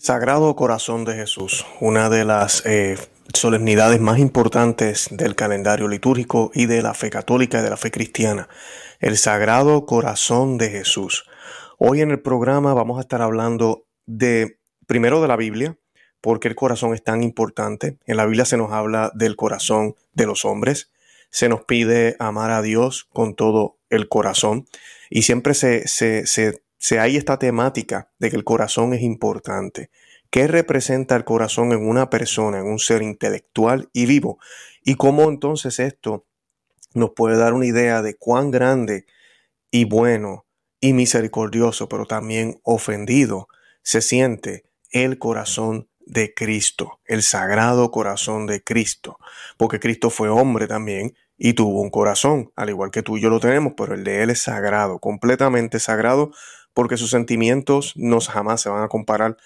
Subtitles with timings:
[0.00, 2.96] Sagrado Corazón de Jesús, una de las eh,
[3.34, 7.90] solemnidades más importantes del calendario litúrgico y de la fe católica y de la fe
[7.90, 8.48] cristiana,
[9.00, 11.26] el Sagrado Corazón de Jesús.
[11.76, 15.76] Hoy en el programa vamos a estar hablando de, primero de la Biblia,
[16.22, 17.98] porque el corazón es tan importante.
[18.06, 20.90] En la Biblia se nos habla del corazón de los hombres,
[21.28, 24.66] se nos pide amar a Dios con todo el corazón
[25.10, 29.90] y siempre se, se, se se hay esta temática de que el corazón es importante.
[30.30, 34.38] ¿Qué representa el corazón en una persona, en un ser intelectual y vivo?
[34.82, 36.24] Y cómo entonces esto
[36.94, 39.04] nos puede dar una idea de cuán grande
[39.70, 40.46] y bueno
[40.80, 43.48] y misericordioso, pero también ofendido
[43.82, 49.18] se siente el corazón de Cristo, el sagrado corazón de Cristo,
[49.58, 53.28] porque Cristo fue hombre también y tuvo un corazón, al igual que tú y yo
[53.28, 56.32] lo tenemos, pero el de Él es sagrado, completamente sagrado,
[56.74, 59.36] porque sus sentimientos no jamás se van a comparar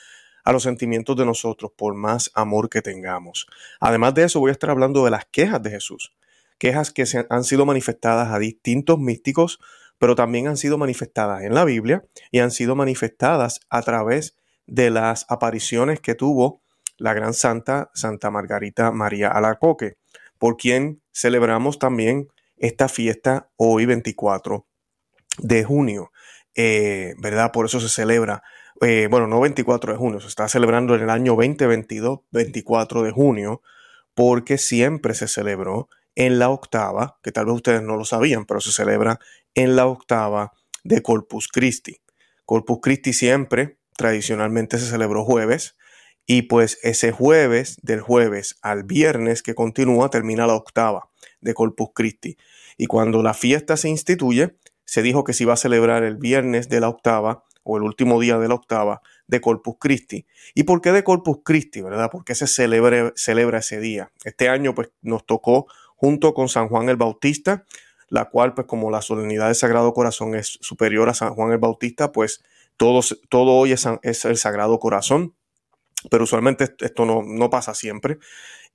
[0.44, 3.46] a los sentimientos de nosotros por más amor que tengamos.
[3.80, 6.12] Además de eso, voy a estar hablando de las quejas de Jesús,
[6.58, 9.58] quejas que se han sido manifestadas a distintos místicos,
[9.98, 14.90] pero también han sido manifestadas en la Biblia y han sido manifestadas a través de
[14.90, 16.62] las apariciones que tuvo
[16.96, 19.96] la gran santa Santa Margarita María Alacoque,
[20.38, 24.66] por quien celebramos también esta fiesta hoy 24
[25.38, 26.12] de junio.
[26.54, 27.50] Eh, ¿verdad?
[27.52, 28.42] Por eso se celebra,
[28.80, 33.10] eh, bueno, no 24 de junio, se está celebrando en el año 2022, 24 de
[33.10, 33.62] junio,
[34.14, 38.60] porque siempre se celebró en la octava, que tal vez ustedes no lo sabían, pero
[38.60, 39.18] se celebra
[39.54, 40.52] en la octava
[40.84, 42.00] de Corpus Christi.
[42.44, 45.76] Corpus Christi siempre, tradicionalmente se celebró jueves,
[46.26, 51.10] y pues ese jueves, del jueves al viernes que continúa, termina la octava
[51.40, 52.36] de Corpus Christi.
[52.76, 56.68] Y cuando la fiesta se instituye, se dijo que se iba a celebrar el viernes
[56.68, 60.26] de la octava o el último día de la octava de Corpus Christi.
[60.54, 62.10] ¿Y por qué de Corpus Christi, verdad?
[62.10, 63.12] ¿Por qué se celebra,
[63.58, 64.12] ese día?
[64.24, 67.64] Este año pues nos tocó junto con San Juan el Bautista,
[68.08, 71.58] la cual pues como la solemnidad del Sagrado Corazón es superior a San Juan el
[71.58, 72.44] Bautista, pues
[72.76, 73.00] todo,
[73.30, 75.34] todo hoy es, es el Sagrado Corazón,
[76.10, 78.18] pero usualmente esto no, no pasa siempre.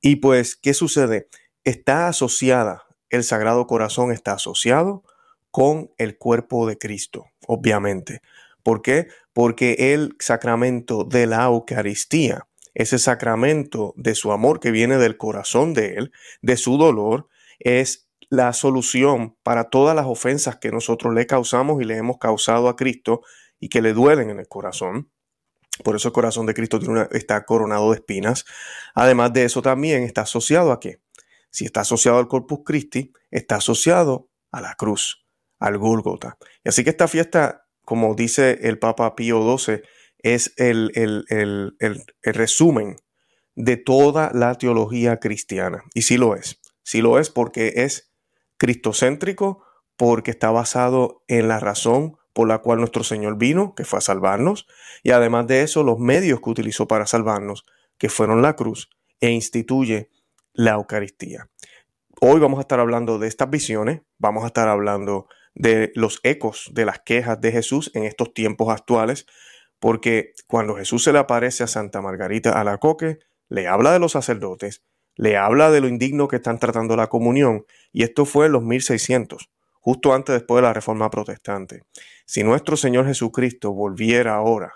[0.02, 1.28] Y pues, ¿qué sucede?
[1.64, 5.04] Está asociada, el Sagrado Corazón está asociado
[5.52, 8.22] con el cuerpo de Cristo, obviamente.
[8.64, 9.08] ¿Por qué?
[9.34, 15.74] Porque el sacramento de la Eucaristía, ese sacramento de su amor que viene del corazón
[15.74, 16.12] de Él,
[16.42, 17.28] de su dolor,
[17.60, 22.70] es la solución para todas las ofensas que nosotros le causamos y le hemos causado
[22.70, 23.22] a Cristo
[23.60, 25.10] y que le duelen en el corazón.
[25.84, 26.80] Por eso el corazón de Cristo
[27.12, 28.46] está coronado de espinas.
[28.94, 31.02] Además de eso también está asociado a qué?
[31.50, 35.26] Si está asociado al Corpus Christi, está asociado a la cruz
[35.60, 36.38] al Gólgota.
[36.64, 39.82] Y así que esta fiesta, como dice el Papa Pío XII,
[40.20, 42.98] es el, el, resumen
[43.56, 45.84] de toda la teología cristiana.
[45.94, 46.60] Y sí lo es.
[46.84, 48.12] Sí lo es porque es
[48.58, 49.64] cristocéntrico,
[49.96, 54.02] porque está basado en la razón por la cual nuestro Señor vino, que fue a
[54.02, 54.66] salvarnos,
[55.04, 57.66] y además de eso los medios que utilizó para salvarnos,
[57.98, 60.10] que fueron la cruz, e instituye
[60.54, 61.50] la Eucaristía.
[62.22, 66.70] Hoy vamos a estar hablando de estas visiones, vamos a estar hablando de los ecos
[66.74, 69.26] de las quejas de Jesús en estos tiempos actuales,
[69.80, 74.84] porque cuando Jesús se le aparece a Santa Margarita Alacoque, le habla de los sacerdotes,
[75.16, 78.64] le habla de lo indigno que están tratando la comunión, y esto fue en los
[78.64, 79.50] 1600,
[79.80, 81.84] justo antes después de la Reforma Protestante.
[82.26, 84.76] Si nuestro Señor Jesucristo volviera ahora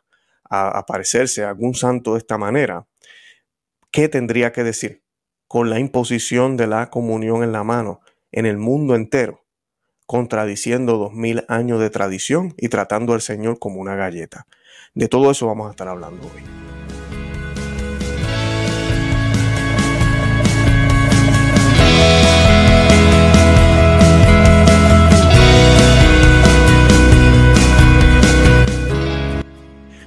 [0.49, 2.87] a aparecerse a algún santo de esta manera,
[3.91, 5.03] ¿qué tendría que decir?
[5.47, 8.01] Con la imposición de la comunión en la mano
[8.31, 9.42] en el mundo entero
[10.13, 14.45] contradiciendo dos mil años de tradición y tratando al Señor como una galleta.
[14.93, 16.82] De todo eso vamos a estar hablando hoy.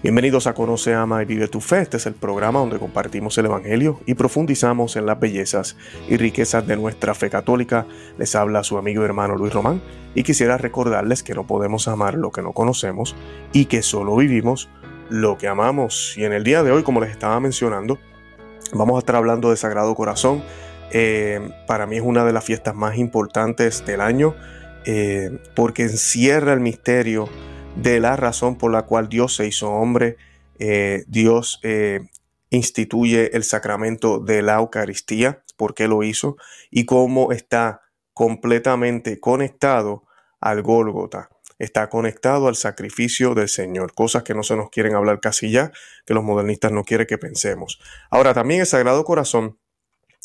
[0.07, 1.81] Bienvenidos a Conoce, Ama y Vive tu Fe.
[1.81, 5.77] Este es el programa donde compartimos el Evangelio y profundizamos en las bellezas
[6.09, 7.89] y riquezas de nuestra fe católica.
[8.17, 9.83] Les habla su amigo y hermano Luis Román
[10.15, 13.17] y quisiera recordarles que no podemos amar lo que no conocemos
[13.53, 14.69] y que solo vivimos
[15.11, 16.17] lo que amamos.
[16.17, 17.99] Y en el día de hoy, como les estaba mencionando,
[18.75, 20.41] vamos a estar hablando de Sagrado Corazón.
[20.93, 24.37] Eh, para mí es una de las fiestas más importantes del año
[24.85, 27.29] eh, porque encierra el misterio
[27.77, 30.17] de la razón por la cual Dios se hizo hombre,
[30.59, 32.01] eh, Dios eh,
[32.51, 36.37] instituye el sacramento de la Eucaristía, por qué lo hizo
[36.71, 37.83] y cómo está
[38.15, 40.05] completamente conectado
[40.41, 45.21] al Gólgota, está conectado al sacrificio del Señor, cosas que no se nos quieren hablar
[45.21, 45.73] casi ya,
[46.07, 47.79] que los modernistas no quieren que pensemos.
[48.11, 49.59] Ahora, también el Sagrado Corazón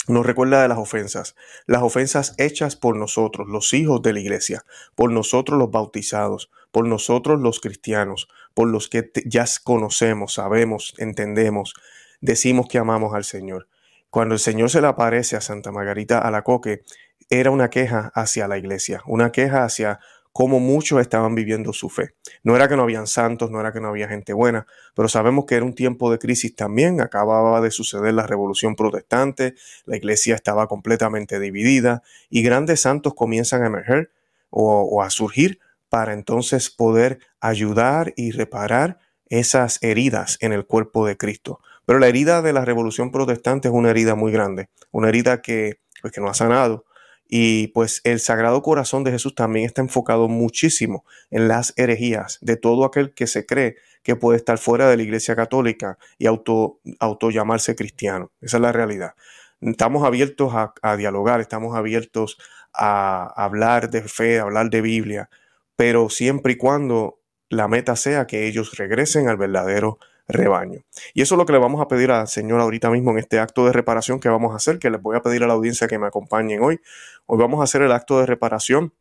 [0.08, 1.36] nos recuerda de las ofensas,
[1.68, 4.66] las ofensas hechas por nosotros, los hijos de la iglesia,
[4.96, 11.74] por nosotros los bautizados, por nosotros los cristianos, por los que ya conocemos, sabemos, entendemos,
[12.22, 13.68] decimos que amamos al Señor.
[14.10, 16.82] Cuando el Señor se le aparece a Santa Margarita Alacoque,
[17.30, 20.00] era una queja hacia la iglesia, una queja hacia
[20.34, 22.16] cómo muchos estaban viviendo su fe.
[22.44, 24.66] No era que no habían santos, no era que no había gente buena,
[24.96, 27.02] pero sabemos que era un tiempo de crisis también.
[27.02, 33.64] Acababa de suceder la revolución protestante, la iglesia estaba completamente dividida y grandes santos comienzan
[33.64, 34.12] a emerger
[34.50, 35.60] o, a surgir
[35.92, 41.60] para entonces poder ayudar y reparar esas heridas en el cuerpo de Cristo.
[41.86, 45.82] Pero la herida de la revolución protestante es una herida muy grande, una herida que,
[46.02, 46.86] pues, que no ha sanado,
[47.28, 52.56] y pues el Sagrado Corazón de Jesús también está enfocado muchísimo en las herejías de
[52.56, 56.80] todo aquel que se cree que puede estar fuera de la Iglesia Católica y auto,
[57.00, 58.32] auto llamarse cristiano.
[58.40, 59.16] Esa es la realidad.
[59.60, 62.38] Estamos abiertos a, dialogar, estamos abiertos
[62.74, 65.30] a hablar de fe, a hablar de Biblia,
[65.82, 69.98] pero siempre y cuando la meta sea que ellos regresen al verdadero
[70.28, 70.82] rebaño.
[71.16, 73.40] Y eso es lo que le vamos a pedir al Señor ahorita mismo en este
[73.40, 75.88] acto de reparación que vamos a hacer, que les voy a pedir a la audiencia
[75.88, 76.80] que me acompañen hoy.
[77.26, 78.94] Hoy vamos a hacer el acto de reparación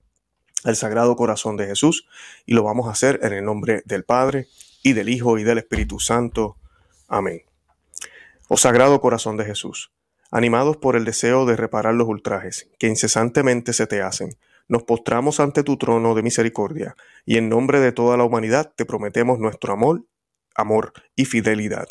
[0.65, 2.07] al Sagrado Corazón de Jesús
[2.47, 4.47] y lo vamos a hacer en el nombre del Padre
[4.83, 6.57] y del Hijo y del Espíritu Santo.
[7.09, 7.43] Amén.
[8.49, 9.93] Oh Sagrado Corazón de Jesús,
[10.31, 14.39] animados por el deseo de reparar los ultrajes que incesantemente se te hacen,
[14.71, 16.97] nos postramos ante tu trono de misericordia
[17.27, 20.05] y en nombre de toda la humanidad te prometemos nuestro amor
[20.55, 21.89] amor y fidelidad.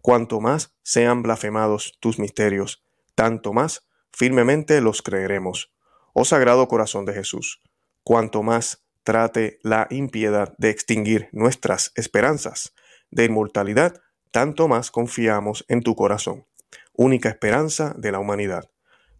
[0.00, 2.84] Cuanto más sean blasfemados tus misterios,
[3.14, 5.72] tanto más firmemente los creeremos.
[6.12, 7.62] Oh Sagrado Corazón de Jesús,
[8.04, 12.74] cuanto más trate la impiedad de extinguir nuestras esperanzas
[13.10, 16.46] de inmortalidad, tanto más confiamos en tu corazón,
[16.92, 18.70] única esperanza de la humanidad.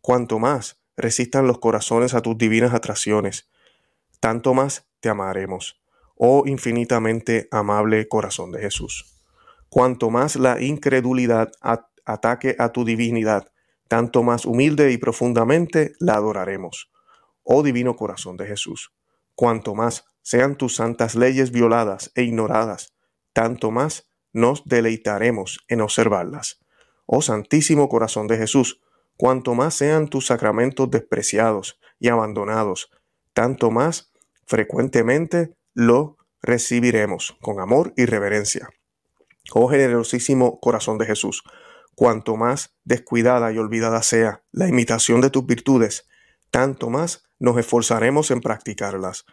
[0.01, 3.49] Cuanto más resistan los corazones a tus divinas atracciones,
[4.21, 5.83] tanto más te amaremos
[6.25, 9.19] oh infinitamente amable corazón de Jesús.
[9.69, 11.51] Cuanto más la incredulidad
[12.05, 13.51] ataque a tu divinidad,
[13.89, 16.93] tanto más humilde y profundamente la adoraremos.
[17.43, 18.93] Oh divino corazón de Jesús,
[19.35, 22.95] cuanto más sean tus santas leyes violadas e ignoradas,
[23.33, 26.61] tanto más nos deleitaremos en observarlas.
[27.05, 28.81] Oh Santísimo Corazón de Jesús,
[29.17, 32.91] cuanto más sean tus sacramentos despreciados y abandonados,
[33.33, 34.13] tanto más
[34.47, 38.69] frecuentemente lo recibiremos con amor y reverencia.
[39.55, 41.43] Oh generosísimo corazón de Jesús,
[41.95, 46.09] cuanto más descuidada y olvidada sea la imitación de tus virtudes,
[46.51, 49.25] tanto más nos esforzaremos en practicarlas.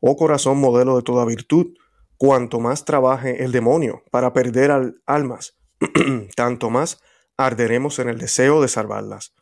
[0.00, 1.74] Oh corazón modelo de toda virtud,
[2.16, 5.56] cuanto más trabaje el demonio para perder al almas,
[6.36, 7.00] tanto más
[7.36, 9.34] arderemos en el deseo de salvarlas.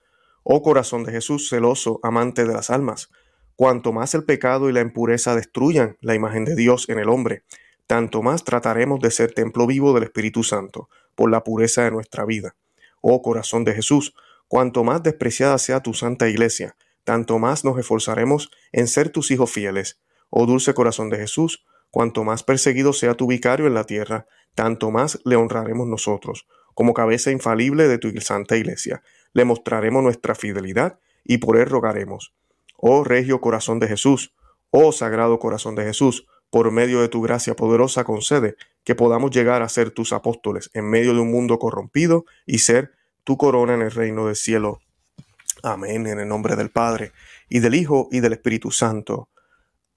[0.42, 3.10] Oh corazón de Jesús, celoso, amante de las almas,
[3.56, 7.44] Cuanto más el pecado y la impureza destruyan la imagen de Dios en el hombre,
[7.86, 12.24] tanto más trataremos de ser templo vivo del Espíritu Santo, por la pureza de nuestra
[12.24, 12.56] vida.
[13.02, 14.14] Oh corazón de Jesús,
[14.48, 19.50] cuanto más despreciada sea tu santa iglesia, tanto más nos esforzaremos en ser tus hijos
[19.50, 20.00] fieles.
[20.30, 24.90] Oh dulce corazón de Jesús, cuanto más perseguido sea tu vicario en la tierra, tanto
[24.90, 26.46] más le honraremos nosotros.
[26.74, 29.02] Como cabeza infalible de tu santa iglesia,
[29.32, 32.34] le mostraremos nuestra fidelidad y por él rogaremos.
[32.76, 34.34] Oh regio corazón de Jesús,
[34.70, 39.62] oh sagrado corazón de Jesús, por medio de tu gracia poderosa concede que podamos llegar
[39.62, 42.92] a ser tus apóstoles en medio de un mundo corrompido y ser
[43.24, 44.80] tu corona en el reino del cielo.
[45.62, 47.12] Amén, en el nombre del Padre,
[47.48, 49.28] y del Hijo, y del Espíritu Santo.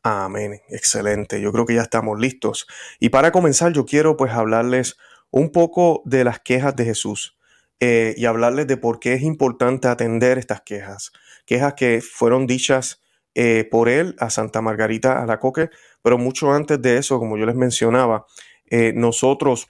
[0.04, 2.68] Amén, excelente, yo creo que ya estamos listos.
[3.00, 4.98] Y para comenzar yo quiero pues hablarles
[5.36, 7.38] un poco de las quejas de Jesús
[7.82, 11.12] eh, y hablarles de por qué es importante atender estas quejas.
[11.46, 13.02] Quejas que fueron dichas
[13.34, 15.70] eh, por él a Santa Margarita Alacoque,
[16.02, 18.26] pero mucho antes de eso, como yo les mencionaba,
[18.68, 19.68] eh, nosotros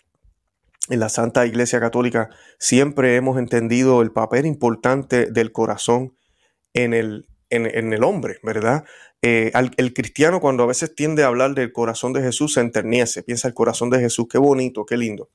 [0.89, 2.29] en la Santa Iglesia Católica
[2.59, 6.15] siempre hemos entendido el papel importante del corazón
[6.75, 8.85] en el, en, el hombre, ¿verdad?
[9.21, 13.23] Eh, el cristiano cuando a veces tiende a hablar del corazón de Jesús se enternece,
[13.23, 15.29] piensa el corazón de Jesús, qué bonito, qué lindo.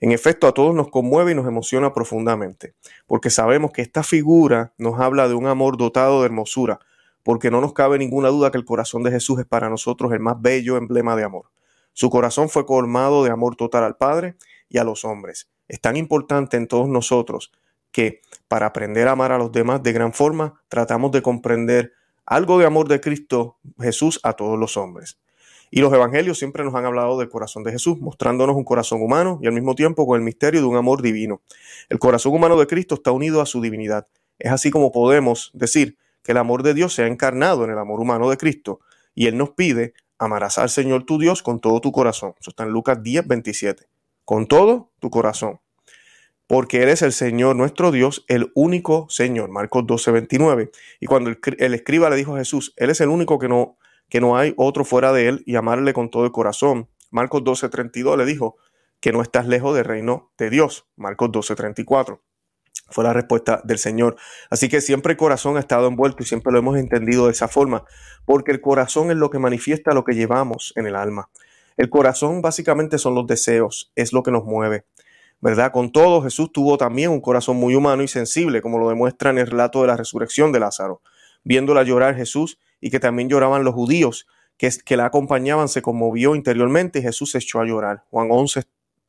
[0.00, 2.74] En efecto, a todos nos conmueve y nos emociona profundamente,
[3.06, 6.80] porque sabemos que esta figura nos habla de un amor dotado de hermosura,
[7.22, 10.20] porque no nos cabe ninguna duda que el corazón de Jesús es para nosotros el
[10.20, 11.46] más bello emblema de amor.
[11.94, 14.36] Su corazón fue colmado de amor total al Padre
[14.68, 15.48] y a los hombres.
[15.68, 17.52] Es tan importante en todos nosotros
[17.90, 18.20] que
[18.54, 21.92] para aprender a amar a los demás de gran forma, tratamos de comprender
[22.24, 25.18] algo de amor de Cristo Jesús a todos los hombres.
[25.72, 29.40] Y los evangelios siempre nos han hablado del corazón de Jesús, mostrándonos un corazón humano
[29.42, 31.42] y al mismo tiempo con el misterio de un amor divino.
[31.88, 34.06] El corazón humano de Cristo está unido a su divinidad.
[34.38, 37.78] Es así como podemos decir que el amor de Dios se ha encarnado en el
[37.80, 38.78] amor humano de Cristo
[39.16, 42.36] y Él nos pide amarás al Señor tu Dios con todo tu corazón.
[42.40, 43.88] Eso está en Lucas 10, 27.
[44.24, 45.58] Con todo tu corazón.
[46.46, 49.50] Porque eres el Señor nuestro Dios, el único Señor.
[49.50, 50.70] Marcos 12, 29.
[51.00, 54.20] Y cuando el, escriba le dijo a Jesús, Él es el único que no, que
[54.20, 56.88] no hay otro fuera de Él y amarle con todo el corazón.
[57.10, 58.56] Marcos 12, 32 le dijo
[59.00, 60.86] que no estás lejos del reino de Dios.
[60.96, 62.22] Marcos 12, 34.
[62.90, 64.16] Fue la respuesta del Señor.
[64.50, 67.48] Así que siempre el corazón ha estado envuelto y siempre lo hemos entendido de esa
[67.48, 67.84] forma,
[68.26, 71.30] porque el corazón es lo que manifiesta lo que llevamos en el alma.
[71.76, 74.84] El corazón básicamente son los deseos, es lo que nos mueve.
[75.44, 75.72] ¿Verdad?
[75.72, 79.36] Con todo, Jesús tuvo también un corazón muy humano y sensible, como lo demuestra en
[79.36, 81.02] el relato de la resurrección de Lázaro.
[81.42, 86.34] Viéndola llorar Jesús y que también lloraban los judíos que, que la acompañaban, se conmovió
[86.34, 88.04] interiormente y Jesús se echó a llorar.
[88.08, 88.62] Juan 11,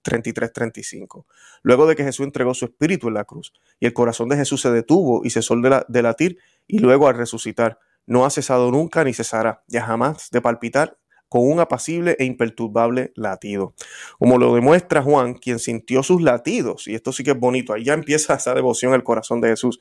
[0.04, 1.24] 33-35.
[1.64, 4.60] Luego de que Jesús entregó su espíritu en la cruz y el corazón de Jesús
[4.60, 6.38] se detuvo y cesó de, de latir
[6.68, 10.98] y luego al resucitar, no ha cesado nunca ni cesará, ya jamás de palpitar
[11.30, 13.74] con un apacible e imperturbable latido.
[14.20, 17.84] Como lo demuestra Juan, quien sintió sus latidos, y esto sí que es bonito, ahí
[17.84, 19.80] ya empieza esa devoción al corazón de Jesús.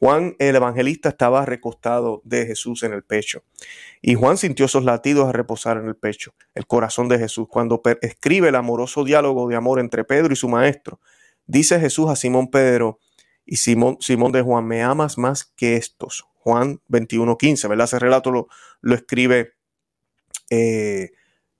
[0.00, 3.44] Juan el evangelista estaba recostado de Jesús en el pecho.
[4.00, 7.48] Y Juan sintió esos latidos a reposar en el pecho, el corazón de Jesús.
[7.50, 11.00] Cuando escribe el amoroso diálogo de amor entre Pedro y su maestro,
[11.46, 12.98] dice Jesús a Simón Pedro
[13.44, 16.24] y Simón, Simón de Juan, me amas más que estos.
[16.36, 17.84] Juan 21.15, ¿verdad?
[17.84, 18.48] Ese relato lo,
[18.80, 19.52] lo escribe
[20.50, 21.10] eh,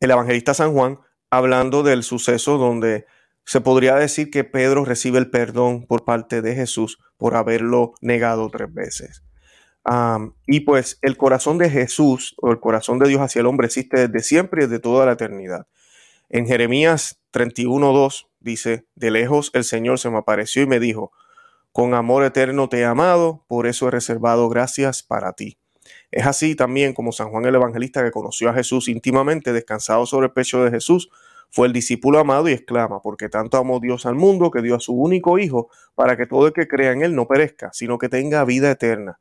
[0.00, 0.98] el evangelista San Juan
[1.30, 3.06] hablando del suceso donde
[3.44, 8.50] se podría decir que Pedro recibe el perdón por parte de Jesús por haberlo negado
[8.50, 9.22] tres veces.
[10.46, 14.08] y pues el corazón de Jesús o el corazón de Dios hacia el hombre existe
[14.08, 15.66] desde siempre y desde toda la eternidad.
[16.28, 21.12] En Jeremías 31.2 dice, de lejos el Señor se me apareció y me dijo,
[21.72, 25.59] con amor eterno te he amado, por eso he reservado gracias para ti.
[26.10, 30.26] Es así también como San Juan el Evangelista que conoció a Jesús íntimamente, descansado sobre
[30.26, 31.10] el pecho de Jesús,
[31.50, 34.80] fue el discípulo amado y exclama, porque tanto amó Dios al mundo que dio a
[34.80, 38.08] su único Hijo para que todo el que crea en Él no perezca, sino que
[38.08, 39.18] tenga vida eterna.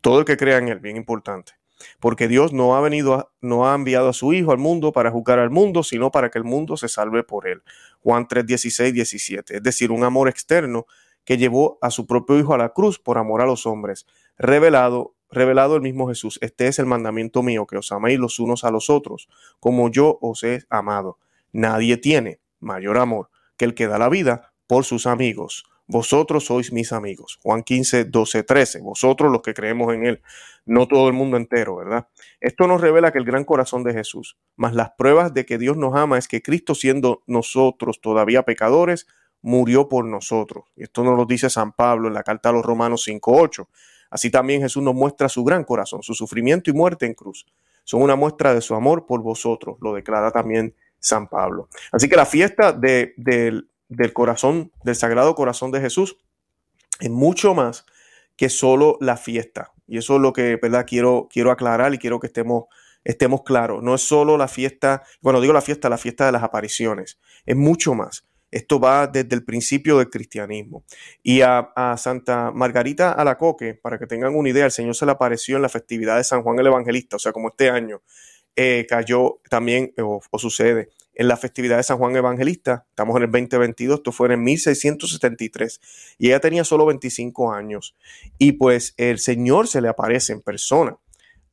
[0.00, 1.52] Todo el que crea en Él, bien importante.
[2.00, 5.38] Porque Dios no ha venido, no ha enviado a su Hijo al mundo para juzgar
[5.38, 7.62] al mundo, sino para que el mundo se salve por Él.
[8.02, 9.56] Juan 3, 16, 17.
[9.56, 10.86] Es decir, un amor externo
[11.24, 15.14] que llevó a su propio Hijo a la cruz por amor a los hombres, revelado
[15.32, 18.70] revelado el mismo Jesús, este es el mandamiento mío, que os améis los unos a
[18.70, 21.18] los otros, como yo os he amado.
[21.52, 25.64] Nadie tiene mayor amor que el que da la vida por sus amigos.
[25.86, 27.38] Vosotros sois mis amigos.
[27.42, 28.80] Juan 15, 12, 13.
[28.80, 30.22] Vosotros los que creemos en Él.
[30.64, 32.08] No todo el mundo entero, ¿verdad?
[32.40, 35.76] Esto nos revela que el gran corazón de Jesús, más las pruebas de que Dios
[35.76, 39.06] nos ama, es que Cristo, siendo nosotros todavía pecadores,
[39.42, 40.64] murió por nosotros.
[40.76, 43.68] Esto nos lo dice San Pablo en la carta a los Romanos 5, 8.
[44.12, 47.46] Así también Jesús nos muestra su gran corazón, su sufrimiento y muerte en cruz.
[47.82, 51.70] Son una muestra de su amor por vosotros, lo declara también San Pablo.
[51.90, 56.18] Así que la fiesta del corazón, del Sagrado Corazón de Jesús,
[57.00, 57.86] es mucho más
[58.36, 59.72] que solo la fiesta.
[59.86, 60.84] Y eso es lo que ¿verdad?
[60.86, 62.64] Quiero, quiero aclarar y quiero que estemos,
[63.04, 63.82] estemos claros.
[63.82, 67.18] No es solo la fiesta, bueno, digo la fiesta, la fiesta de las apariciones.
[67.46, 68.26] Es mucho más.
[68.52, 70.84] Esto va desde el principio del cristianismo.
[71.22, 75.56] Y a, Santa Margarita Alacoque, para que tengan una idea, el Señor se le apareció
[75.56, 78.02] en la festividad de San Juan el Evangelista, o sea, como este año,
[78.54, 82.84] eh, cayó también o, sucede en la festividad de San Juan Evangelista.
[82.90, 85.80] Estamos en el 2022, esto fue en 1673
[86.18, 87.96] y ella tenía solo 25 años.
[88.36, 90.98] Y pues el Señor se le aparece en persona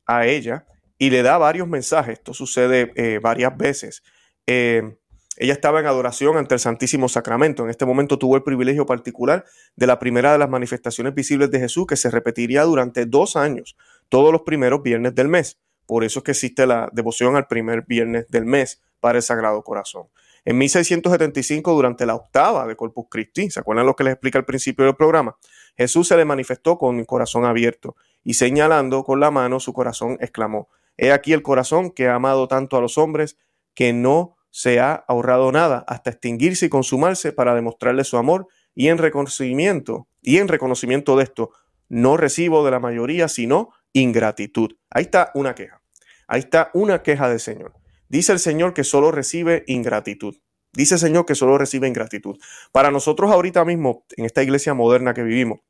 [0.04, 0.66] a ella
[0.98, 2.18] y le da varios mensajes.
[2.18, 4.02] Esto sucede eh, varias veces.
[4.46, 4.98] Eh,
[5.40, 7.64] ella estaba en adoración ante el Santísimo Sacramento.
[7.64, 11.58] En este momento tuvo el privilegio particular de la primera de las manifestaciones visibles de
[11.58, 13.74] Jesús que se repetiría durante dos años,
[14.10, 15.58] todos los primeros viernes del mes.
[15.86, 19.64] Por eso es que existe la devoción al primer viernes del mes para el Sagrado
[19.64, 20.08] Corazón.
[20.44, 24.44] En 1675, durante la octava de Corpus Christi, ¿se acuerdan lo que les explica al
[24.44, 25.38] principio del programa?
[25.74, 30.18] Jesús se le manifestó con el corazón abierto y señalando con la mano su corazón,
[30.20, 30.68] exclamó,
[30.98, 33.38] He aquí el corazón que ha amado tanto a los hombres
[33.72, 38.88] que no se ha ahorrado nada hasta extinguirse y consumarse para demostrarle su amor y
[38.88, 41.50] en reconocimiento, y en reconocimiento de esto,
[41.88, 44.72] no recibo de la mayoría sino ingratitud.
[44.90, 45.82] Ahí está una queja.
[46.28, 47.74] Ahí está una queja del Señor.
[48.08, 50.36] Dice el Señor que solo recibe ingratitud.
[50.72, 52.38] Dice el Señor que solo recibe ingratitud.
[52.72, 55.60] Para nosotros ahorita mismo, en esta iglesia moderna que vivimos,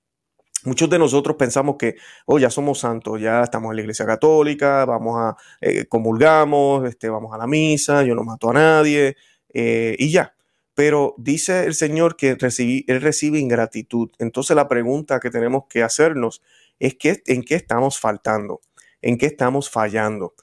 [0.65, 4.85] Muchos de nosotros pensamos que, oh, ya somos santos, ya estamos en la iglesia católica,
[4.85, 9.17] vamos a, eh, comulgamos, este, vamos a la misa, yo no mato a nadie,
[9.55, 10.35] eh, y ya.
[10.75, 14.11] Pero dice el Señor que recibí, Él recibe ingratitud.
[14.19, 16.43] Entonces la pregunta que tenemos que hacernos
[16.79, 18.61] es que, en qué estamos faltando,
[19.01, 20.35] en qué estamos fallando.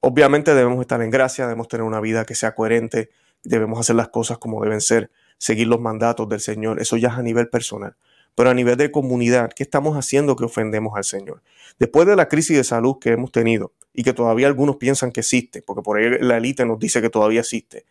[0.00, 3.10] Obviamente debemos estar en gracia, debemos tener una vida que sea coherente,
[3.44, 7.14] debemos hacer las cosas como deben ser, seguir los mandatos del Señor, eso ya es
[7.14, 7.96] a nivel personal
[8.38, 11.42] pero a nivel de comunidad, ¿qué estamos haciendo que ofendemos al Señor?
[11.80, 15.22] Después de la crisis de salud que hemos tenido y que todavía algunos piensan que
[15.22, 17.84] existe, porque por ahí la élite nos dice que todavía existe,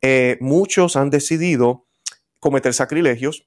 [0.00, 1.84] eh, muchos han decidido
[2.38, 3.46] cometer sacrilegios,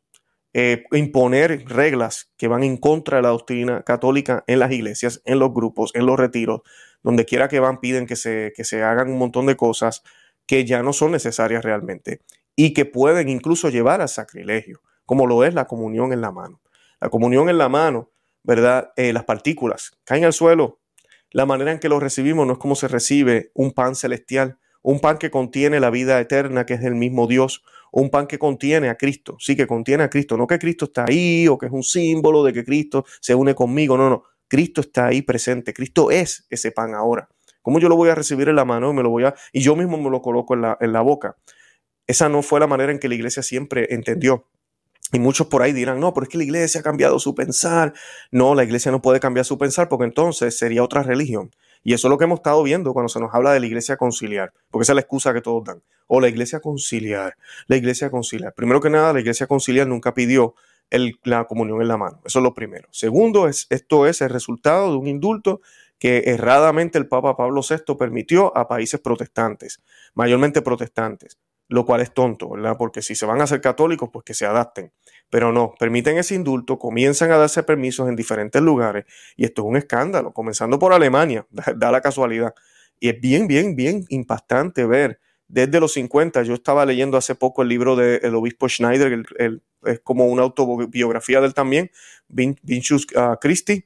[0.53, 5.39] eh, imponer reglas que van en contra de la doctrina católica en las iglesias, en
[5.39, 6.61] los grupos, en los retiros,
[7.01, 10.03] donde quiera que van piden que se, que se hagan un montón de cosas
[10.45, 12.21] que ya no son necesarias realmente
[12.55, 16.61] y que pueden incluso llevar al sacrilegio como lo es la comunión en la mano.
[16.99, 18.11] La comunión en la mano,
[18.43, 18.91] ¿verdad?
[18.95, 20.79] Eh, las partículas caen al suelo.
[21.31, 24.99] La manera en que lo recibimos no es como se recibe un pan celestial, un
[24.99, 28.89] pan que contiene la vida eterna, que es el mismo Dios, un pan que contiene
[28.89, 31.71] a Cristo, sí, que contiene a Cristo, no que Cristo está ahí o que es
[31.71, 36.11] un símbolo de que Cristo se une conmigo, no, no, Cristo está ahí presente, Cristo
[36.11, 37.29] es ese pan ahora.
[37.61, 39.61] ¿Cómo yo lo voy a recibir en la mano y me lo voy a y
[39.61, 41.37] yo mismo me lo coloco en la, en la boca?
[42.05, 44.47] Esa no fue la manera en que la iglesia siempre entendió.
[45.13, 47.93] Y muchos por ahí dirán, no, pero es que la iglesia ha cambiado su pensar.
[48.31, 51.51] No, la iglesia no puede cambiar su pensar porque entonces sería otra religión.
[51.83, 53.95] Y eso es lo que hemos estado viendo cuando se nos habla de la iglesia
[53.95, 55.83] conciliar, porque esa es la excusa que todos dan.
[56.07, 58.53] O la iglesia conciliar, la iglesia conciliar.
[58.53, 60.55] Primero que nada, la iglesia conciliar nunca pidió
[61.23, 62.19] la comunión en la mano.
[62.25, 62.87] Eso es lo primero.
[62.91, 65.61] Segundo, es, esto es el resultado de un indulto
[65.99, 69.79] que erradamente el Papa Pablo VI permitió a países protestantes,
[70.15, 72.75] mayormente protestantes lo cual es tonto, ¿verdad?
[72.77, 74.91] Porque si se van a ser católicos, pues que se adapten.
[75.29, 79.05] Pero no, permiten ese indulto, comienzan a darse permisos en diferentes lugares
[79.35, 82.53] y esto es un escándalo, comenzando por Alemania, da, la casualidad.
[82.99, 87.61] Y es bien, bien, bien impactante ver desde los 50, yo estaba leyendo hace poco
[87.61, 89.23] el libro del obispo Schneider,
[89.85, 91.91] es como una autobiografía de él también,
[92.27, 93.85] Vincius uh, Christi,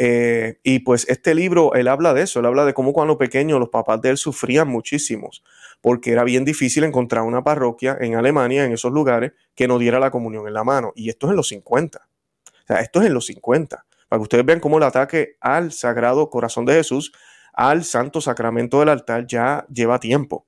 [0.00, 3.58] eh, y pues este libro, él habla de eso, él habla de cómo cuando pequeño
[3.58, 5.42] los papás de él sufrían muchísimos,
[5.80, 10.00] porque era bien difícil encontrar una parroquia en Alemania, en esos lugares, que no diera
[10.00, 10.92] la comunión en la mano.
[10.94, 12.08] Y esto es en los 50.
[12.46, 13.84] O sea, esto es en los 50.
[14.08, 17.12] Para que ustedes vean cómo el ataque al Sagrado Corazón de Jesús,
[17.52, 20.46] al Santo Sacramento del altar, ya lleva tiempo.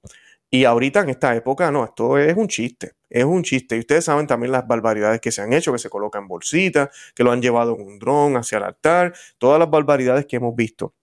[0.52, 3.76] Y ahorita en esta época, no, esto es un chiste, es un chiste.
[3.76, 7.22] Y ustedes saben también las barbaridades que se han hecho, que se colocan bolsitas, que
[7.22, 10.94] lo han llevado en un dron hacia el altar, todas las barbaridades que hemos visto.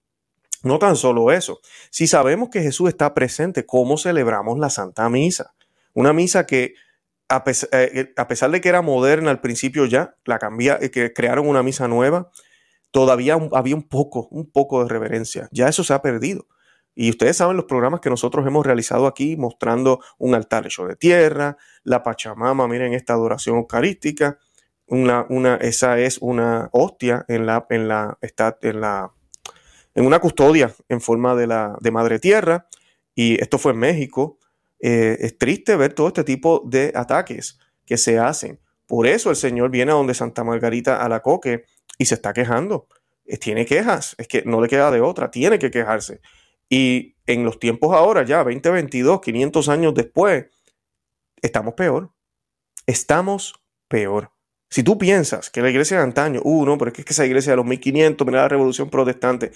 [0.63, 5.53] No tan solo eso, si sabemos que Jesús está presente, ¿cómo celebramos la Santa Misa?
[5.93, 6.73] Una misa que
[7.29, 10.91] a pesar, eh, a pesar de que era moderna al principio ya, la cambia, eh,
[10.91, 12.31] que crearon una misa nueva,
[12.91, 15.49] todavía había un poco, un poco de reverencia.
[15.51, 16.47] Ya eso se ha perdido.
[16.95, 20.95] Y ustedes saben los programas que nosotros hemos realizado aquí mostrando un altar hecho de
[20.95, 24.39] tierra, la Pachamama, miren esta adoración eucarística,
[24.87, 29.11] una, una, esa es una hostia en la, en la, en la,
[29.97, 32.67] en una custodia en forma de la, de madre tierra.
[33.15, 34.37] Y esto fue en México.
[34.79, 38.59] Eh, es triste ver todo este tipo de ataques que se hacen.
[38.85, 41.65] Por eso el Señor viene a donde Santa Margarita a la coque
[41.97, 42.87] y se está quejando.
[43.25, 46.21] Eh, tiene quejas, es que no le queda de otra, tiene que quejarse.
[46.69, 50.45] Y en los tiempos ahora, ya 2022, 500 años después,
[51.41, 52.11] estamos peor.
[52.85, 53.55] Estamos
[53.87, 54.31] peor.
[54.69, 57.53] Si tú piensas que la iglesia de antaño, uh, no, pero es que esa iglesia
[57.53, 59.51] de los 1500, mira la revolución protestante.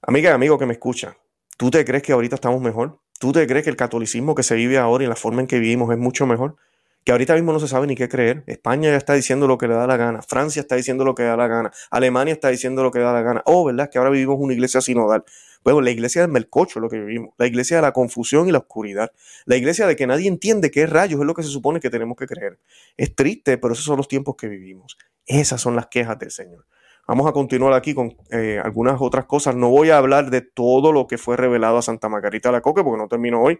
[0.00, 1.16] Amiga y amigo que me escucha,
[1.56, 2.98] ¿tú te crees que ahorita estamos mejor?
[3.20, 5.58] ¿Tú te crees que el catolicismo que se vive ahora y la forma en que
[5.60, 6.56] vivimos es mucho mejor?
[7.04, 8.42] Que ahorita mismo no se sabe ni qué creer.
[8.46, 10.22] España ya está diciendo lo que le da la gana.
[10.22, 11.70] Francia está diciendo lo que le da la gana.
[11.90, 13.42] Alemania está diciendo lo que le da la gana.
[13.44, 13.90] Oh, ¿verdad?
[13.90, 15.24] Que ahora vivimos una iglesia sinodal.
[15.64, 18.52] Bueno, la iglesia del melcocho es lo que vivimos, la iglesia de la confusión y
[18.52, 19.12] la oscuridad,
[19.44, 22.16] la iglesia de que nadie entiende qué rayos es lo que se supone que tenemos
[22.16, 22.58] que creer.
[22.96, 24.96] Es triste, pero esos son los tiempos que vivimos.
[25.26, 26.66] Esas son las quejas del Señor.
[27.06, 29.56] Vamos a continuar aquí con eh, algunas otras cosas.
[29.56, 32.60] No voy a hablar de todo lo que fue revelado a Santa Margarita de la
[32.60, 33.58] Coque porque no termino hoy.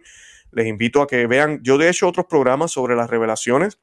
[0.51, 3.79] Les invito a que vean, yo de hecho otros programas sobre las revelaciones.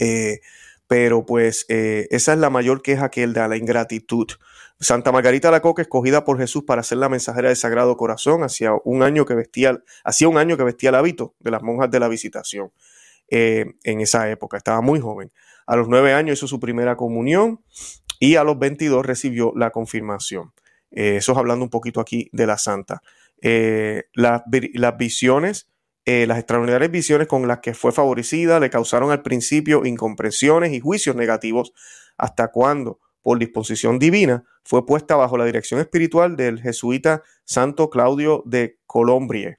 [0.00, 0.40] Eh,
[0.88, 4.26] pero pues eh, esa es la mayor queja que él da, la ingratitud.
[4.80, 8.72] Santa Margarita la Coca, escogida por Jesús para ser la mensajera del Sagrado Corazón, hacía
[8.84, 12.00] un año que vestía, hacía un año que vestía el hábito de las monjas de
[12.00, 12.72] la visitación
[13.28, 15.30] eh, en esa época, estaba muy joven.
[15.66, 17.60] A los nueve años hizo su primera comunión
[18.18, 20.54] y a los 22 recibió la confirmación.
[20.90, 23.02] Eh, eso es hablando un poquito aquí de la santa.
[24.14, 25.68] las visiones
[26.10, 30.80] eh, las extraordinarias visiones con las que fue favorecida le causaron al principio incomprensiones y
[30.80, 31.74] juicios negativos
[32.16, 38.42] hasta cuando por disposición divina, fue puesta bajo la dirección espiritual del jesuita Santo Claudio
[38.46, 39.58] de Colombier.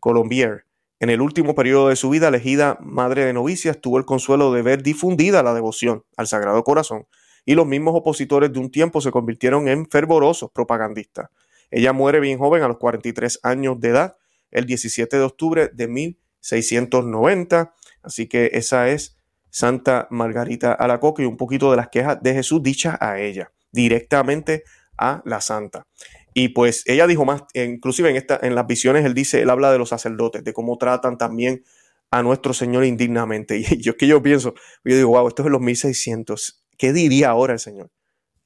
[0.00, 0.64] Colombier.
[0.98, 4.62] En el último periodo de su vida, elegida madre de novicias, tuvo el consuelo de
[4.62, 7.06] ver difundida la devoción al Sagrado Corazón,
[7.44, 11.30] y los mismos opositores de un tiempo se convirtieron en fervorosos propagandistas.
[11.70, 14.16] Ella muere bien joven a los 43 años de edad,
[14.50, 19.16] el 17 de octubre de 1690, así que esa es
[19.50, 24.64] Santa Margarita Alacoque y un poquito de las quejas de Jesús dichas a ella, directamente
[24.96, 25.86] a la santa.
[26.34, 29.72] Y pues ella dijo más, inclusive en, esta, en las visiones él dice, él habla
[29.72, 31.64] de los sacerdotes, de cómo tratan también
[32.10, 33.56] a nuestro Señor indignamente.
[33.70, 36.64] Y yo que yo pienso, yo digo, wow, esto es en los 1600.
[36.76, 37.90] ¿Qué diría ahora el Señor?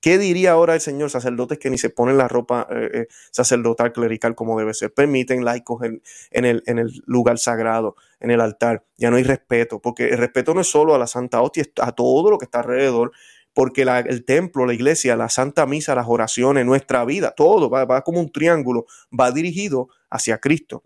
[0.03, 1.11] ¿Qué diría ahora el Señor?
[1.11, 5.45] Sacerdotes que ni se ponen la ropa eh, eh, sacerdotal clerical como debe ser, permiten
[5.45, 6.03] laicos en,
[6.45, 8.85] el, en, el, lugar sagrado, en el altar.
[8.97, 11.93] Ya no hay respeto, porque el respeto no es solo a la Santa Hostia, a
[11.93, 13.13] todo lo que está alrededor,
[13.55, 18.03] porque el templo, la iglesia, la Santa Misa, las oraciones, nuestra vida, todo va, va
[18.03, 18.87] como un triángulo,
[19.19, 20.83] va dirigido hacia Cristo.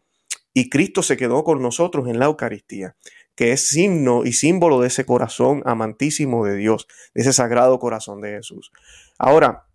[0.53, 2.97] Y Cristo se quedó con nosotros en la Eucaristía
[3.37, 8.21] que es signo y símbolo de ese corazón amantísimo de Dios, de ese sagrado corazón
[8.23, 8.73] de Jesús.
[9.19, 9.67] Ahora,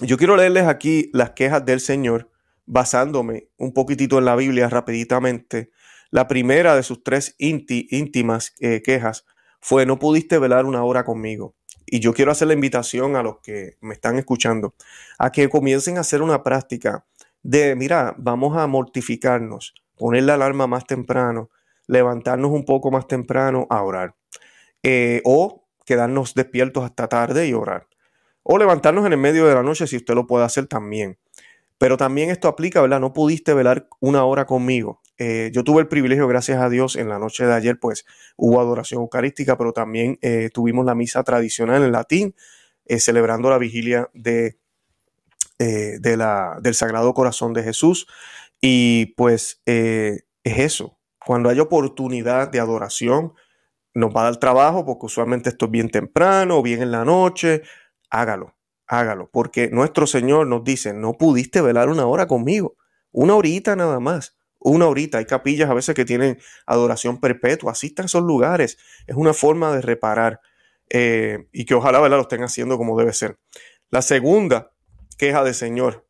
[0.00, 2.30] yo quiero leerles aquí las quejas del Señor
[2.66, 5.70] basándome un poquitito en la Biblia rapiditamente.
[6.10, 9.26] La primera de sus tres íntimas eh, quejas
[9.60, 11.54] fue no pudiste velar una hora conmigo.
[11.86, 14.74] Y yo quiero hacer la invitación a los que me están escuchando
[15.18, 17.04] a que comiencen a hacer una práctica
[17.42, 21.50] de, mira, vamos a mortificarnos, poner la alarma más temprano,
[21.86, 24.14] levantarnos un poco más temprano a orar.
[24.82, 27.88] Eh, o quedarnos despiertos hasta tarde y orar.
[28.42, 31.18] O levantarnos en el medio de la noche si usted lo puede hacer también.
[31.78, 33.00] Pero también esto aplica, ¿verdad?
[33.00, 35.00] No pudiste velar una hora conmigo.
[35.18, 38.04] Eh, yo tuve el privilegio, gracias a Dios, en la noche de ayer, pues
[38.36, 42.34] hubo adoración eucarística, pero también eh, tuvimos la misa tradicional en latín,
[42.86, 44.58] celebrando la vigilia de,
[45.58, 48.06] de la, del Sagrado Corazón de Jesús.
[48.60, 50.93] Y pues es eso,
[51.26, 53.34] cuando hay oportunidad de adoración,
[53.94, 57.62] nos va a dar trabajo porque usualmente esto es bien temprano bien en la noche.
[58.10, 58.54] Hágalo,
[58.86, 62.76] hágalo, porque nuestro Señor nos dice, no pudiste velar una hora conmigo,
[63.12, 65.18] una horita nada más, una horita.
[65.18, 68.78] Hay capillas a veces que tienen adoración perpetua, asistan a esos lugares.
[69.06, 70.40] Es una forma de reparar
[70.90, 72.18] eh, y que ojalá ¿verdad?
[72.18, 73.38] lo estén haciendo como debe ser.
[73.90, 74.72] La segunda
[75.18, 76.03] queja del Señor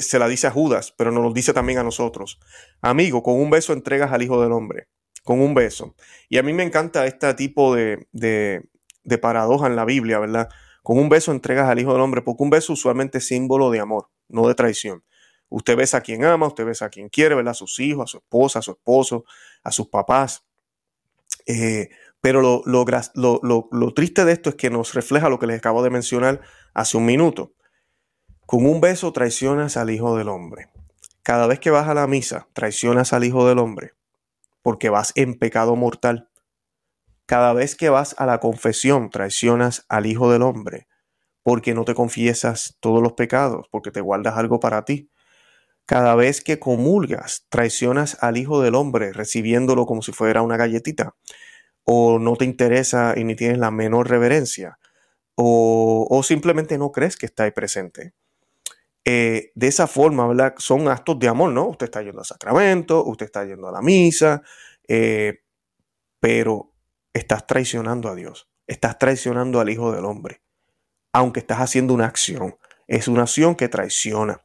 [0.00, 2.38] se la dice a Judas, pero nos lo dice también a nosotros.
[2.82, 4.88] Amigo, con un beso entregas al Hijo del Hombre,
[5.24, 5.94] con un beso.
[6.28, 10.48] Y a mí me encanta este tipo de, de, paradoja en la Biblia, ¿verdad?
[10.82, 13.80] Con un beso entregas al Hijo del Hombre, porque un beso usualmente es símbolo de
[13.80, 15.02] amor, no de traición.
[15.48, 17.52] Usted besa a quien ama, usted besa a quien quiere, ¿verdad?
[17.52, 19.24] A sus hijos, a su esposa, a su esposo,
[19.64, 20.44] a sus papás.
[21.46, 21.88] Eh,
[22.20, 25.90] pero lo, lo, triste de esto es que nos refleja lo que les acabo de
[25.90, 26.40] mencionar
[26.74, 27.54] hace un minuto.
[28.50, 30.70] Con un beso traicionas al Hijo del Hombre.
[31.22, 33.92] Cada vez que vas a la misa, traicionas al Hijo del Hombre,
[34.60, 36.28] porque vas en pecado mortal.
[37.26, 40.88] Cada vez que vas a la confesión, traicionas al Hijo del Hombre,
[41.44, 45.12] porque no te confiesas todos los pecados, porque te guardas algo para ti.
[45.86, 51.14] Cada vez que comulgas, traicionas al Hijo del Hombre, recibiéndolo como si fuera una galletita,
[51.84, 54.80] o no te interesa y ni tienes la menor reverencia,
[55.36, 58.12] o, o simplemente no crees que está presente.
[59.04, 60.54] Eh, de esa forma, ¿verdad?
[60.58, 61.68] Son actos de amor, ¿no?
[61.68, 64.42] Usted está yendo al sacramento, usted está yendo a la misa,
[64.86, 65.40] eh,
[66.20, 66.74] pero
[67.14, 70.42] estás traicionando a Dios, estás traicionando al Hijo del Hombre,
[71.12, 72.56] aunque estás haciendo una acción.
[72.86, 74.40] Es una acción que traiciona.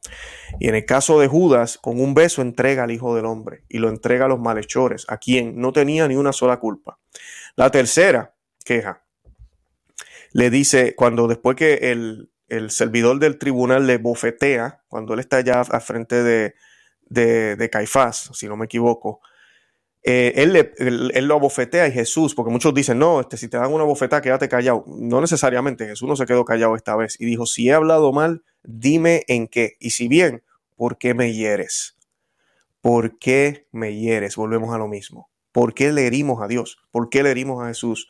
[0.60, 3.78] Y en el caso de Judas, con un beso entrega al Hijo del Hombre y
[3.78, 7.00] lo entrega a los malhechores, a quien no tenía ni una sola culpa.
[7.56, 9.02] La tercera queja
[10.32, 15.40] le dice, cuando después que el, el servidor del tribunal le bofetea cuando él está
[15.40, 16.54] ya al frente de,
[17.08, 19.20] de, Caifás, si no me equivoco.
[20.02, 23.84] Eh, él, lo bofetea y Jesús, porque muchos dicen, no, este, si te dan una
[23.84, 24.84] bofetada, quédate callado.
[24.86, 28.44] No necesariamente, Jesús no se quedó callado esta vez y dijo, si he hablado mal,
[28.62, 29.76] dime en qué.
[29.80, 30.44] Y si bien,
[30.76, 31.96] ¿por qué me hieres?
[32.80, 34.36] ¿Por qué me hieres?
[34.36, 35.28] Volvemos a lo mismo.
[35.50, 36.78] ¿Por qué le herimos a Dios?
[36.92, 38.08] ¿Por qué le herimos a Jesús?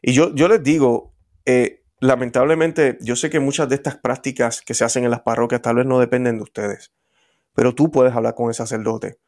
[0.00, 4.74] Y yo, yo les digo, eh, lamentablemente, yo sé que muchas de estas prácticas que
[4.74, 6.92] se hacen en las parroquias tal vez no dependen de ustedes,
[7.54, 9.18] pero tú puedes hablar con el sacerdote.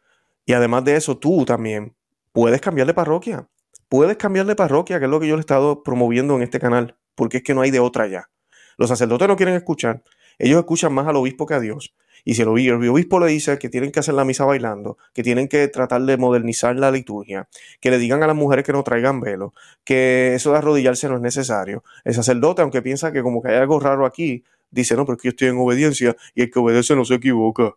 [0.45, 1.97] Y además de eso, tú también
[2.33, 3.49] puedes cambiar de parroquia.
[3.89, 6.61] Puedes cambiar de parroquia, que es lo que yo le he estado promoviendo en este
[6.61, 8.29] canal, porque es que no hay de otra ya.
[8.77, 10.03] Los sacerdotes no quieren escuchar,
[10.39, 11.95] ellos escuchan más al obispo que a Dios.
[12.29, 15.47] Y si el obispo le dice que tienen que hacer la misa bailando, que tienen
[15.47, 17.49] que tratar de modernizar la liturgia,
[17.81, 21.15] que le digan a las mujeres que no traigan velo, que eso de arrodillarse no
[21.15, 25.07] es necesario, el sacerdote, aunque piensa que como que hay algo raro aquí, dice, no,
[25.07, 27.77] pero es que yo estoy en obediencia y el que obedece no se equivoca.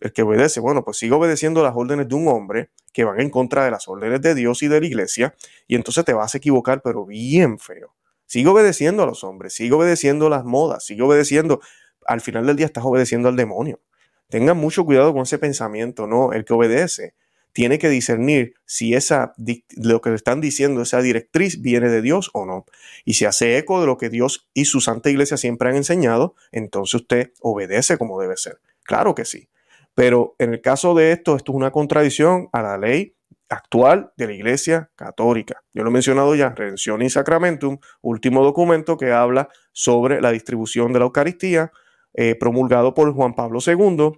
[0.00, 3.28] El que obedece, bueno, pues sigue obedeciendo las órdenes de un hombre que van en
[3.28, 5.34] contra de las órdenes de Dios y de la iglesia,
[5.66, 7.94] y entonces te vas a equivocar, pero bien feo.
[8.24, 11.60] Sigue obedeciendo a los hombres, sigue obedeciendo las modas, sigue obedeciendo
[12.06, 13.80] al final del día estás obedeciendo al demonio.
[14.28, 16.32] Tengan mucho cuidado con ese pensamiento, ¿no?
[16.32, 17.14] El que obedece
[17.52, 19.32] tiene que discernir si esa,
[19.76, 22.66] lo que le están diciendo, esa directriz viene de Dios o no.
[23.06, 26.34] Y si hace eco de lo que Dios y su Santa Iglesia siempre han enseñado,
[26.52, 28.60] entonces usted obedece como debe ser.
[28.82, 29.48] Claro que sí.
[29.94, 33.14] Pero en el caso de esto, esto es una contradicción a la ley
[33.48, 35.62] actual de la Iglesia Católica.
[35.72, 40.92] Yo lo he mencionado ya, Redención y Sacramentum, último documento que habla sobre la distribución
[40.92, 41.72] de la Eucaristía,
[42.16, 44.12] eh, promulgado por Juan Pablo II.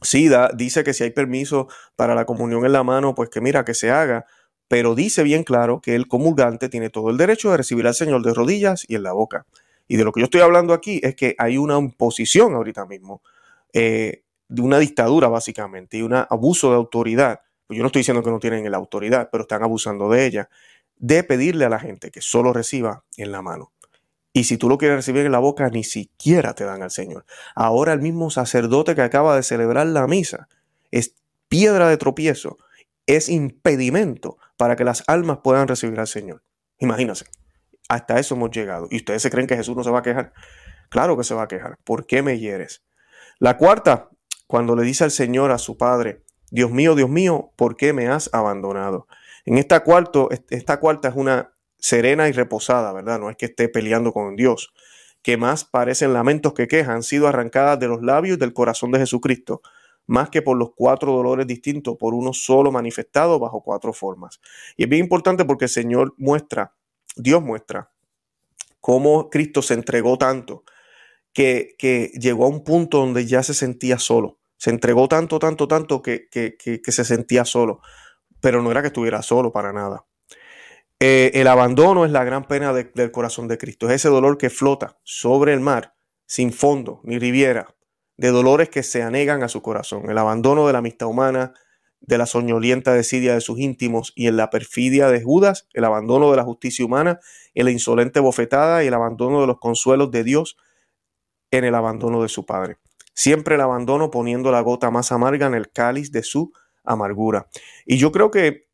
[0.00, 3.64] Sí, dice que si hay permiso para la comunión en la mano, pues que mira,
[3.66, 4.24] que se haga,
[4.66, 8.22] pero dice bien claro que el comulgante tiene todo el derecho de recibir al Señor
[8.22, 9.46] de rodillas y en la boca.
[9.86, 13.22] Y de lo que yo estoy hablando aquí es que hay una imposición ahorita mismo,
[13.74, 17.40] eh, de una dictadura básicamente, y un abuso de autoridad.
[17.66, 20.48] Pues yo no estoy diciendo que no tienen la autoridad, pero están abusando de ella,
[20.96, 23.72] de pedirle a la gente que solo reciba en la mano.
[24.38, 27.24] Y si tú lo quieres recibir en la boca, ni siquiera te dan al Señor.
[27.56, 30.46] Ahora el mismo sacerdote que acaba de celebrar la misa
[30.92, 31.16] es
[31.48, 32.56] piedra de tropiezo,
[33.06, 36.44] es impedimento para que las almas puedan recibir al Señor.
[36.78, 37.24] Imagínense,
[37.88, 38.86] hasta eso hemos llegado.
[38.92, 40.32] ¿Y ustedes se creen que Jesús no se va a quejar?
[40.88, 41.76] Claro que se va a quejar.
[41.82, 42.84] ¿Por qué me hieres?
[43.40, 44.08] La cuarta,
[44.46, 46.22] cuando le dice al Señor a su Padre,
[46.52, 49.08] Dios mío, Dios mío, ¿por qué me has abandonado?
[49.44, 53.18] En esta, cuarto, esta cuarta es una serena y reposada, ¿verdad?
[53.18, 54.72] No es que esté peleando con Dios,
[55.22, 58.98] que más parecen lamentos que quejas, han sido arrancadas de los labios del corazón de
[59.00, 59.62] Jesucristo,
[60.06, 64.40] más que por los cuatro dolores distintos, por uno solo manifestado bajo cuatro formas.
[64.76, 66.74] Y es bien importante porque el Señor muestra,
[67.14, 67.90] Dios muestra,
[68.80, 70.64] cómo Cristo se entregó tanto,
[71.32, 74.38] que, que llegó a un punto donde ya se sentía solo.
[74.56, 77.80] Se entregó tanto, tanto, tanto que, que, que se sentía solo.
[78.40, 80.04] Pero no era que estuviera solo para nada.
[81.00, 83.88] Eh, el abandono es la gran pena del corazón de Cristo.
[83.88, 85.94] Es ese dolor que flota sobre el mar,
[86.26, 87.74] sin fondo ni riviera,
[88.16, 90.10] de dolores que se anegan a su corazón.
[90.10, 91.54] El abandono de la amistad humana,
[92.00, 96.30] de la soñolienta desidia de sus íntimos y en la perfidia de Judas, el abandono
[96.30, 97.20] de la justicia humana,
[97.54, 100.56] en la insolente bofetada y el abandono de los consuelos de Dios
[101.50, 102.78] en el abandono de su Padre.
[103.14, 106.52] Siempre el abandono poniendo la gota más amarga en el cáliz de su
[106.84, 107.48] amargura.
[107.86, 108.68] Y yo creo que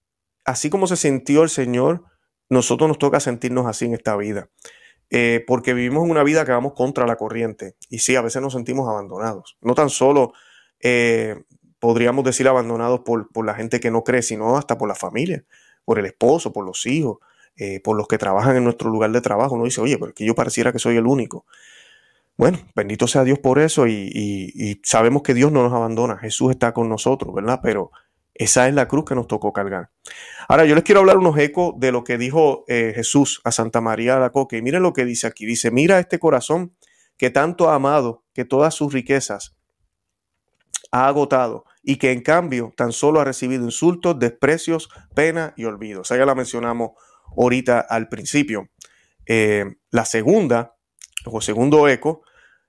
[0.45, 2.05] así como se sintió el Señor,
[2.49, 4.49] nosotros nos toca sentirnos así en esta vida.
[5.11, 7.77] Eh, porque vivimos una vida que vamos contra la corriente.
[7.89, 9.57] Y sí, a veces nos sentimos abandonados.
[9.61, 10.33] No tan solo
[10.81, 11.45] eh,
[11.79, 15.45] podríamos decir abandonados por, la gente que no cree, sino hasta por la familia,
[15.85, 17.19] por el esposo, por los hijos,
[17.57, 19.55] eh, por los que trabajan en nuestro lugar de trabajo.
[19.55, 21.47] Uno dice, oye, pero que yo pareciera que soy el único.
[22.37, 26.17] Bueno, bendito sea Dios por eso y, y sabemos que Dios no nos abandona.
[26.19, 27.61] Jesús está con nosotros, ¿verdad?
[27.63, 27.93] Pero
[28.35, 29.91] esa es la cruz que nos tocó cargar.
[30.49, 33.81] Ahora, yo les quiero hablar unos ecos de lo que dijo eh, Jesús a Santa
[33.81, 34.59] María de la Coque.
[34.59, 35.47] Y miren lo que dice aquí.
[35.47, 36.77] Dice, mira este corazón
[37.17, 39.57] que tanto ha amado, que todas sus riquezas
[40.91, 46.01] ha agotado y que en cambio tan solo ha recibido insultos, desprecios, pena y olvido.
[46.01, 46.91] O sea, ya la mencionamos
[47.37, 48.69] ahorita al principio.
[49.27, 50.77] Eh, la segunda,
[51.25, 52.23] o segundo eco,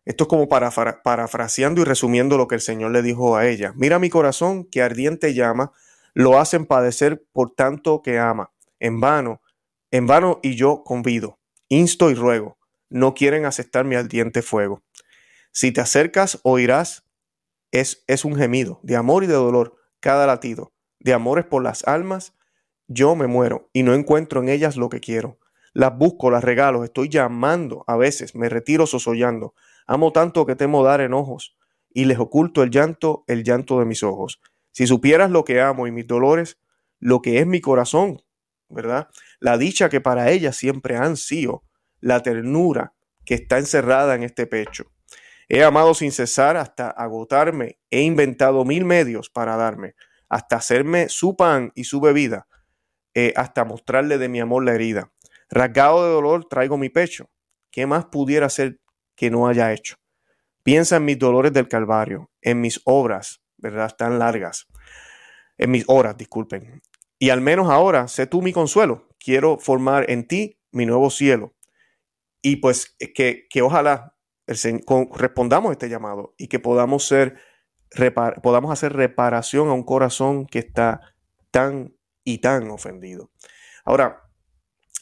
[0.06, 3.74] esto es como parafraseando y resumiendo lo que el Señor le dijo a ella.
[3.76, 5.72] Mira mi corazón que ardiente llama,
[6.14, 8.52] lo hacen padecer por tanto que ama.
[8.80, 9.42] En vano,
[9.90, 11.40] en vano y yo convido,
[11.70, 12.58] insto y ruego,
[12.90, 14.84] no quieren aceptar mi ardiente fuego.
[15.52, 17.04] Si te acercas, oirás,
[17.72, 21.84] es, es un gemido de amor y de dolor, cada latido, de amores por las
[21.88, 22.34] almas,
[22.88, 25.40] yo me muero y no encuentro en ellas lo que quiero.
[25.74, 29.56] Las busco, las regalo, estoy llamando, a veces me retiro sosollando,
[29.88, 31.58] Amo tanto que temo dar enojos
[31.94, 34.42] y les oculto el llanto, el llanto de mis ojos.
[34.72, 36.60] Si supieras lo que amo y mis dolores,
[37.00, 38.22] lo que es mi corazón,
[38.68, 39.10] ¿verdad?
[39.40, 41.64] La dicha que para ella siempre han sido,
[42.02, 42.94] la ternura
[43.26, 44.92] que está encerrada en este pecho.
[45.48, 49.96] He amado sin cesar hasta agotarme, he inventado mil medios para darme,
[50.28, 52.48] hasta hacerme su pan y su bebida,
[53.14, 55.12] eh, hasta mostrarle de mi amor la herida.
[55.50, 57.30] Rasgado de dolor traigo mi pecho.
[57.72, 58.80] ¿Qué más pudiera ser
[59.16, 59.96] que no haya hecho.
[60.64, 63.96] Piensa en mis dolores del Calvario, en mis obras, ¿verdad?
[63.96, 64.68] Tan largas.
[65.58, 66.82] En mis horas, disculpen.
[67.20, 69.08] Y al menos ahora, sé tú mi consuelo.
[69.20, 71.56] Quiero formar en ti mi nuevo cielo.
[72.42, 74.16] Y pues que, que ojalá
[74.48, 77.38] respondamos a este llamado y que podamos ser
[78.44, 81.02] podamos hacer reparación a un corazón que está
[81.52, 83.32] tan y tan ofendido.
[83.86, 84.25] Ahora,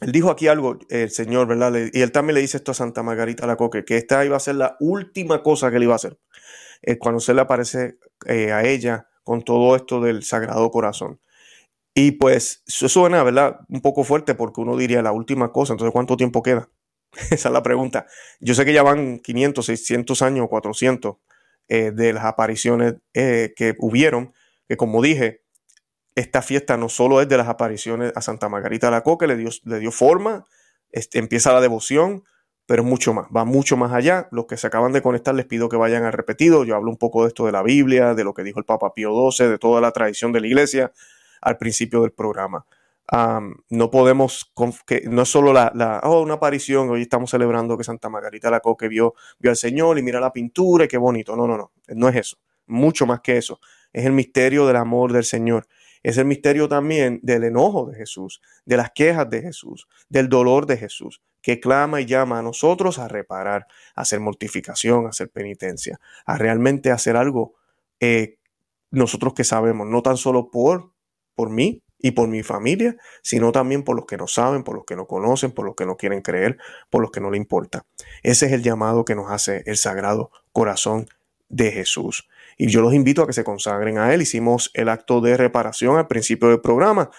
[0.03, 1.73] él dijo aquí algo, el Señor, ¿verdad?
[1.93, 4.55] Y él también le dice esto a Santa Margarita Lacoque, que esta iba a ser
[4.55, 6.19] la última cosa que él iba a hacer
[6.81, 11.21] eh, cuando se le aparece eh, a ella con todo esto del Sagrado Corazón.
[11.93, 13.59] Y pues eso suena, ¿verdad?
[13.69, 16.69] Un poco fuerte porque uno diría la última cosa, entonces ¿cuánto tiempo queda?
[17.31, 18.05] Esa es la pregunta.
[18.41, 21.15] Yo sé que ya van 500, 600 años, 400
[21.69, 24.33] eh, de las apariciones que hubieron,
[24.67, 25.42] que como dije,
[26.15, 29.35] esta fiesta no solo es de las apariciones a Santa Margarita de la Coque, le
[29.35, 30.45] dio, le dio forma,
[30.91, 32.23] este, empieza la devoción,
[32.65, 34.27] pero mucho más, va mucho más allá.
[34.31, 36.63] Los que se acaban de conectar les pido que vayan a repetido.
[36.63, 38.93] Yo hablo un poco de esto de la Biblia, de lo que dijo el Papa
[38.93, 40.91] Pío XII, de toda la tradición de la iglesia
[41.41, 42.65] al principio del programa.
[43.69, 44.53] no podemos,
[44.87, 48.61] que no es solo la, oh, una aparición, hoy estamos celebrando que Santa Margarita la
[48.61, 51.35] Coque vio, vio al Señor y mira la pintura y qué bonito.
[51.35, 52.37] No, no, no, no es eso.
[52.67, 53.59] Mucho más que eso.
[53.91, 55.67] Es el misterio del amor del Señor
[56.03, 60.65] es el misterio también del enojo de Jesús, de las quejas de Jesús, del dolor
[60.65, 65.29] de Jesús, que clama y llama a nosotros a reparar, a hacer mortificación, a hacer
[65.29, 67.55] penitencia, a realmente hacer algo
[67.99, 68.37] eh,
[68.91, 70.91] nosotros que sabemos, no tan solo por,
[71.35, 74.85] por mí y por mi familia, sino también por los que no saben, por los
[74.85, 76.57] que no conocen, por los que no quieren creer,
[76.89, 77.85] por los que no le importa.
[78.23, 81.07] Ese es el llamado que nos hace el Sagrado Corazón
[81.49, 82.27] de Jesús.
[82.57, 84.21] Y yo los invito a que se consagren a Él.
[84.21, 87.09] Hicimos el acto de reparación al principio del programa.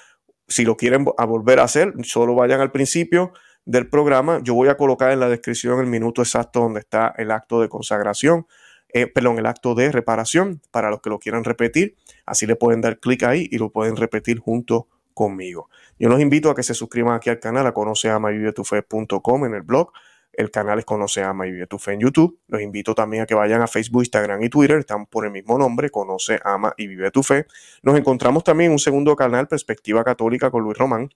[0.49, 3.33] Si lo quieren volver a hacer, solo vayan al principio
[3.65, 4.41] del programa.
[4.43, 7.69] Yo voy a colocar en la descripción el minuto exacto donde está el acto de
[7.69, 8.47] consagración,
[8.93, 11.97] eh, perdón, el acto de reparación para los que lo quieran repetir.
[12.27, 15.69] Así le pueden dar clic ahí y lo pueden repetir junto conmigo.
[15.99, 19.93] Yo los invito a que se suscriban aquí al canal, a conoceamavivetufe.com en el blog
[20.37, 22.39] el canal es Conoce, Ama y Vive tu Fe en YouTube.
[22.49, 24.79] Los invito también a que vayan a Facebook, Instagram y Twitter.
[24.79, 27.47] Están por el mismo nombre, Conoce, Ama y Vive tu Fe.
[27.83, 31.11] Nos encontramos también un segundo canal, Perspectiva Católica con Luis Román.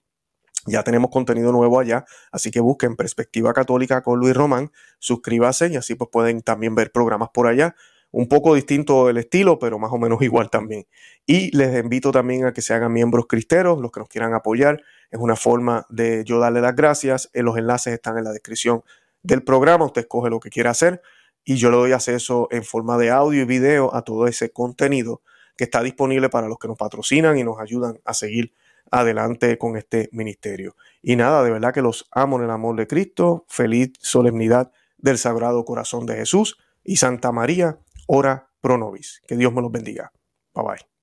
[0.65, 5.77] Ya tenemos contenido nuevo allá, así que busquen Perspectiva Católica con Luis Román, suscríbase y
[5.77, 7.75] así pues pueden también ver programas por allá.
[8.11, 10.85] Un poco distinto el estilo, pero más o menos igual también.
[11.25, 14.81] Y les invito también a que se hagan miembros cristeros, los que nos quieran apoyar.
[15.11, 17.29] Es una forma de yo darle las gracias.
[17.33, 18.83] Los enlaces están en la descripción
[19.23, 21.01] del programa, usted escoge lo que quiera hacer
[21.43, 25.21] y yo le doy acceso en forma de audio y video a todo ese contenido
[25.57, 28.53] que está disponible para los que nos patrocinan y nos ayudan a seguir
[28.91, 30.75] adelante con este ministerio.
[31.01, 33.45] Y nada, de verdad que los amo en el amor de Cristo.
[33.47, 39.21] Feliz solemnidad del Sagrado Corazón de Jesús y Santa María, ora pro nobis.
[39.27, 40.11] Que Dios me los bendiga.
[40.53, 40.98] Bye bye.